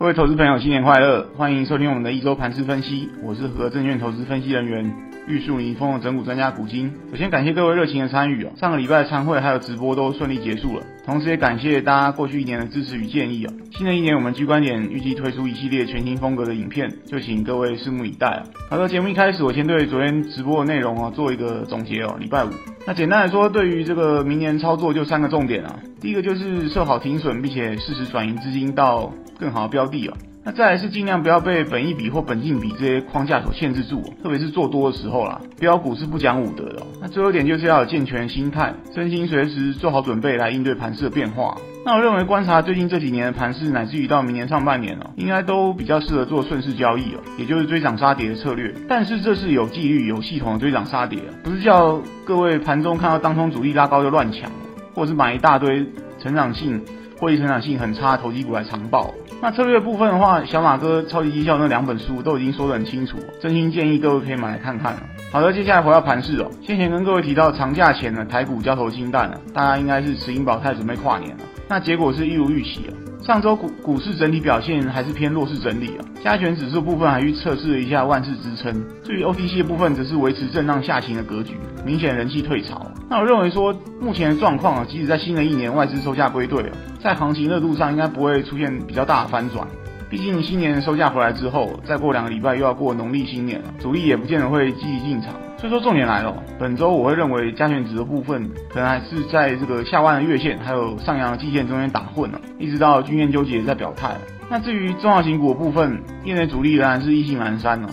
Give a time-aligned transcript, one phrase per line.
[0.00, 1.28] 各位投资朋友，新年快乐！
[1.36, 4.90] 欢迎收听我们的一周盘势分析，我是和证券投资分析人员
[5.28, 6.90] 玉树临风的整股专家古今。
[7.10, 13.52] 首先感谢各位热情的参与哦，上个礼拜的参会还有直播都顺利结束了，同时也感谢大家过去一年的支持与建议哦。
[13.72, 18.42] 新的一年我们 G 观点预计推出一系列全新风格的影片，就请各位拭目以待。
[18.70, 22.16] 好的，节目一开始我先对昨天直播的内容啊做一个总结哦。
[22.18, 22.48] 礼拜五，
[22.86, 30.16] 那简单来说，对于这个明年操作就三个重点啊，第一个就是设好停损，并且适时转移资金到更好的标的哦。
[30.42, 36.82] 那再来是尽量不要被本益比或本净比这些框架所限制住，特别是做多的时候啦，标股是不讲武德的。
[37.00, 41.56] 那最后一点就是要有健全心态，身心随时做好准备来应对盘势的变化。
[41.84, 48.74] 那我认为观察最近这几年的盘势，乃至于到明年上半年哦，应该都比较适合做顺势交易哦，也就是追涨杀跌的策略。
[48.88, 54.50] 但是这是有纪律、有系统的追涨杀跌，不是叫各位盘中看到当冲主力拉高就乱抢，
[54.94, 55.86] 或者是买一大堆
[56.18, 56.80] 成长性。
[57.20, 59.12] 获利成长性很差的投机股来长抱。
[59.42, 64.96] 那策略部分的话，小马哥超级绩效那两本书都已经说得很清楚，真心建议各位可以买来看看。
[65.30, 66.50] 好的，接下来回到盘势哦。
[66.62, 71.42] 先前跟各位提到长假前呢，台股交投清淡了，大家应该是持盈保泰准备跨年了。
[71.68, 73.09] 那结果是一如预期了。
[73.22, 78.72] 上周股股市整体表现还是偏弱势整理啊，加权指数部分还去测试了一下万事支撑，
[79.04, 81.54] 至于 OTC 部分则是维持震荡下行的格局，
[81.84, 82.90] 明显人气退潮。
[83.08, 86.70] 那我认为说目前的状况啊，即使在新的一年外资收下归队啊，
[87.02, 89.66] 在行情热度上应该不会出现比较大的翻转。
[90.10, 95.32] 毕竟新年收假回来之后，再过两个礼拜又要过农历新年了，主力也不见得会积极进场。
[95.56, 104.16] 所以说重点来了，本周我会认为加权值的部分可能还是在这个下弯的月线还有上扬的季线中间打混了，一直到均线纠结在表态。
[104.48, 107.88] 那至于重要型股的部分，业内主力仍然是意兴阑珊了。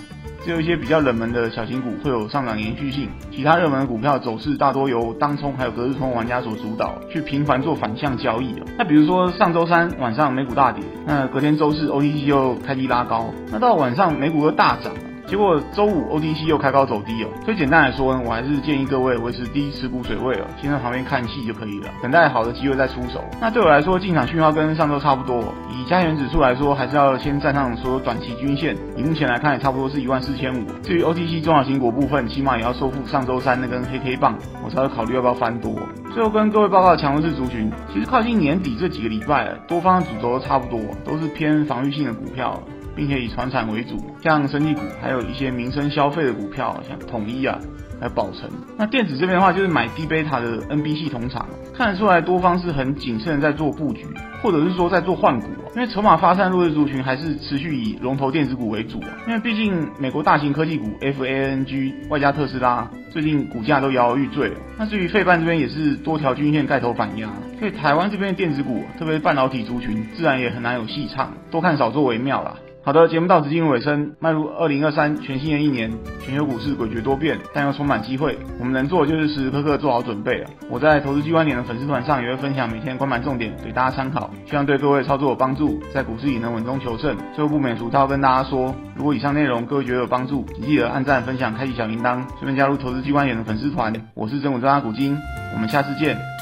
[0.47, 8.55] 只有一些比较冷门的小型股会有上涨延续性，其他热门的股票走势大多由当冲还有隔日冲玩家所主导，去频繁做反向交易。
[8.77, 14.93] 那比如说上周三晚上美股大跌，那隔天周四 OTC 又开低拉高，那到晚上美股又大涨。
[15.27, 23.21] 结果周五 OTC 又开高走低哦，所以简单来说呢，我还是建议各位维持低持股水位哦，先在旁边看戏就可以了，等待好的机会再出手。
[23.41, 25.53] 那对我来说，进场讯号跟上周差不多。
[25.69, 30.65] 以加权指数来说，还是要先站上所有短期均线，以目前来看也差不多是一万四千五。
[30.81, 35.75] 至于 OTC 中小型股部分，起码也要收复上周三那根黑 K 棒，我才会考虑要不要翻多。
[36.13, 42.57] 最后跟各位报告的强势族群，其实靠近年底这几个礼拜，多方的主轴都差不多，都是偏防御性的股票。
[42.97, 47.59] 并且以传产为主，像生技股，还有一些民生消费的股票，像统一啊，
[47.99, 48.49] 还有宝成。
[48.75, 54.07] 那电子这边的话，就是买低贝塔的 NB 系统厂，看得出来多方是很谨慎在做布局，
[54.41, 55.47] 或者是说在做换股。
[55.75, 58.99] 因为筹码发散弱势族群还是持续以龙头电子股为主。
[59.27, 64.57] 因为毕竟美国大型科技股 FANG 外加特斯拉，最近股价都摇摇欲坠了。
[64.75, 67.29] 那至于费半这边也是多条均线盖头反压，
[67.59, 72.55] 所以台湾这边的电子股，特别是半导体族群，自然也很难有戏唱，多看少做为妙啦。
[72.87, 75.91] 好的，节目到此进入尾声，迈入二零二三全新的一年，
[76.25, 78.39] 全球股市诡谲多变，但又充满机会。
[78.61, 80.49] 我们能做的就是时时刻刻做好准备了。
[80.69, 87.13] 我在投资机关点的粉丝团上也会分享每天关盘重点给大家参考，希望对各位操作有帮助，在股市里能稳中求胜。
[87.35, 93.93] 最后不免俗套跟大家说，如果以上内容各位觉得有帮助，请记得按赞、分享、开启小铃铛，顺便加入投资机关点的粉丝团。
[94.13, 95.13] 我是整股专家古今，
[95.53, 96.36] 我们下次见。